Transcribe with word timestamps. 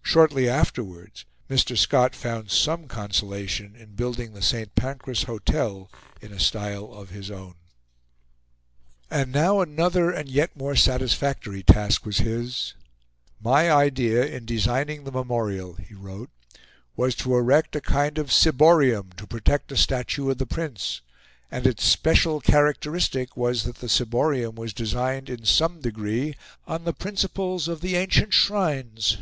Shortly 0.00 0.48
afterwards 0.48 1.26
Mr. 1.50 1.76
Scott 1.76 2.14
found 2.14 2.50
some 2.50 2.88
consolation 2.88 3.76
in 3.76 3.90
building 3.90 4.32
the 4.32 4.40
St. 4.40 4.74
Pancras 4.74 5.24
Hotel 5.24 5.90
in 6.22 6.32
a 6.32 6.40
style 6.40 6.90
of 6.90 7.10
his 7.10 7.30
own. 7.30 7.56
And 9.10 9.30
now 9.30 9.60
another 9.60 10.10
and 10.10 10.26
yet 10.30 10.56
more 10.56 10.74
satisfactory 10.74 11.62
task 11.62 12.06
was 12.06 12.16
his. 12.16 12.72
"My 13.42 13.70
idea 13.70 14.24
in 14.24 14.46
designing 14.46 15.04
the 15.04 15.12
Memorial," 15.12 15.74
he 15.74 15.92
wrote, 15.92 16.30
"was 16.96 17.14
to 17.16 17.36
erect 17.36 17.76
a 17.76 17.82
kind 17.82 18.16
of 18.16 18.32
ciborium 18.32 19.10
to 19.18 19.26
protect 19.26 19.70
a 19.70 19.76
statue 19.76 20.30
of 20.30 20.38
the 20.38 20.46
Prince; 20.46 21.02
and 21.50 21.66
its 21.66 21.84
special 21.84 22.40
characteristic 22.40 23.36
was 23.36 23.64
that 23.64 23.76
the 23.80 23.88
ciborium 23.90 24.54
was 24.54 24.72
designed 24.72 25.28
in 25.28 25.44
some 25.44 25.80
degree 25.82 26.34
on 26.66 26.84
the 26.84 26.94
principles 26.94 27.68
of 27.68 27.82
the 27.82 27.96
ancient 27.96 28.32
shrines. 28.32 29.18